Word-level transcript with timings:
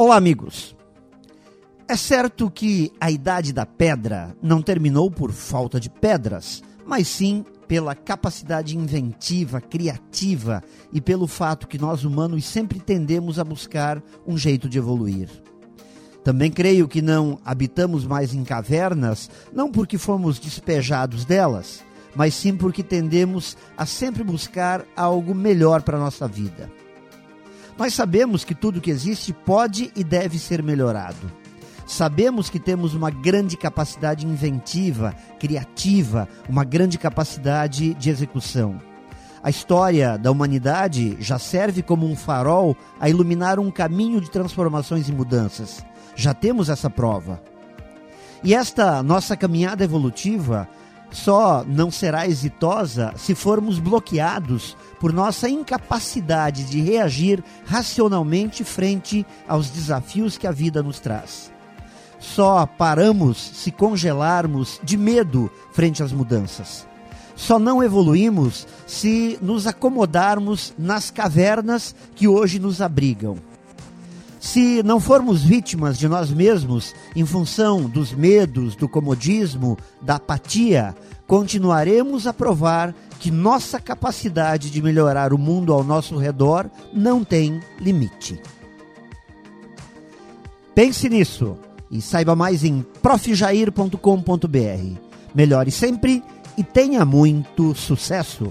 Olá, 0.00 0.14
amigos. 0.14 0.76
É 1.88 1.96
certo 1.96 2.48
que 2.48 2.92
a 3.00 3.10
idade 3.10 3.52
da 3.52 3.66
pedra 3.66 4.32
não 4.40 4.62
terminou 4.62 5.10
por 5.10 5.32
falta 5.32 5.80
de 5.80 5.90
pedras, 5.90 6.62
mas 6.86 7.08
sim 7.08 7.44
pela 7.66 7.96
capacidade 7.96 8.78
inventiva, 8.78 9.60
criativa 9.60 10.62
e 10.92 11.00
pelo 11.00 11.26
fato 11.26 11.66
que 11.66 11.80
nós 11.80 12.04
humanos 12.04 12.44
sempre 12.44 12.78
tendemos 12.78 13.40
a 13.40 13.44
buscar 13.44 14.00
um 14.24 14.38
jeito 14.38 14.68
de 14.68 14.78
evoluir. 14.78 15.28
Também 16.22 16.52
creio 16.52 16.86
que 16.86 17.02
não 17.02 17.40
habitamos 17.44 18.06
mais 18.06 18.32
em 18.32 18.44
cavernas, 18.44 19.28
não 19.52 19.68
porque 19.68 19.98
fomos 19.98 20.38
despejados 20.38 21.24
delas, 21.24 21.84
mas 22.14 22.34
sim 22.34 22.56
porque 22.56 22.84
tendemos 22.84 23.56
a 23.76 23.84
sempre 23.84 24.22
buscar 24.22 24.86
algo 24.94 25.34
melhor 25.34 25.82
para 25.82 25.96
a 25.96 26.00
nossa 26.00 26.28
vida. 26.28 26.70
Nós 27.78 27.94
sabemos 27.94 28.42
que 28.42 28.56
tudo 28.56 28.80
que 28.80 28.90
existe 28.90 29.32
pode 29.32 29.92
e 29.94 30.02
deve 30.02 30.36
ser 30.36 30.64
melhorado. 30.64 31.30
Sabemos 31.86 32.50
que 32.50 32.58
temos 32.58 32.92
uma 32.92 33.08
grande 33.08 33.56
capacidade 33.56 34.26
inventiva, 34.26 35.14
criativa, 35.38 36.28
uma 36.48 36.64
grande 36.64 36.98
capacidade 36.98 37.94
de 37.94 38.10
execução. 38.10 38.80
A 39.40 39.48
história 39.48 40.18
da 40.18 40.30
humanidade 40.30 41.16
já 41.20 41.38
serve 41.38 41.80
como 41.80 42.04
um 42.04 42.16
farol 42.16 42.76
a 42.98 43.08
iluminar 43.08 43.60
um 43.60 43.70
caminho 43.70 44.20
de 44.20 44.28
transformações 44.28 45.08
e 45.08 45.12
mudanças. 45.12 45.84
Já 46.16 46.34
temos 46.34 46.68
essa 46.68 46.90
prova. 46.90 47.40
E 48.42 48.54
esta 48.54 49.02
nossa 49.04 49.36
caminhada 49.36 49.84
evolutiva 49.84 50.68
só 51.10 51.64
não 51.66 51.90
será 51.90 52.26
exitosa 52.26 53.14
se 53.16 53.34
formos 53.34 53.78
bloqueados 53.78 54.76
por 55.00 55.12
nossa 55.12 55.48
incapacidade 55.48 56.64
de 56.64 56.80
reagir 56.80 57.42
racionalmente 57.64 58.64
frente 58.64 59.26
aos 59.46 59.70
desafios 59.70 60.36
que 60.36 60.46
a 60.46 60.52
vida 60.52 60.82
nos 60.82 60.98
traz. 60.98 61.50
Só 62.18 62.66
paramos 62.66 63.38
se 63.38 63.70
congelarmos 63.70 64.80
de 64.82 64.96
medo 64.96 65.50
frente 65.72 66.02
às 66.02 66.12
mudanças. 66.12 66.86
Só 67.36 67.58
não 67.58 67.82
evoluímos 67.82 68.66
se 68.86 69.38
nos 69.40 69.66
acomodarmos 69.66 70.74
nas 70.76 71.10
cavernas 71.10 71.94
que 72.16 72.26
hoje 72.26 72.58
nos 72.58 72.82
abrigam. 72.82 73.36
Se 74.48 74.82
não 74.82 74.98
formos 74.98 75.42
vítimas 75.42 75.98
de 75.98 76.08
nós 76.08 76.30
mesmos 76.30 76.94
em 77.14 77.26
função 77.26 77.82
dos 77.82 78.12
medos, 78.12 78.74
do 78.74 78.88
comodismo, 78.88 79.76
da 80.00 80.14
apatia, 80.14 80.96
continuaremos 81.26 82.26
a 82.26 82.32
provar 82.32 82.94
que 83.20 83.30
nossa 83.30 83.78
capacidade 83.78 84.70
de 84.70 84.80
melhorar 84.80 85.34
o 85.34 85.38
mundo 85.38 85.70
ao 85.70 85.84
nosso 85.84 86.16
redor 86.16 86.70
não 86.94 87.22
tem 87.22 87.60
limite. 87.78 88.40
Pense 90.74 91.10
nisso 91.10 91.58
e 91.90 92.00
saiba 92.00 92.34
mais 92.34 92.64
em 92.64 92.80
profjair.com.br. 93.02 93.98
Melhore 95.34 95.70
sempre 95.70 96.24
e 96.56 96.64
tenha 96.64 97.04
muito 97.04 97.74
sucesso! 97.74 98.50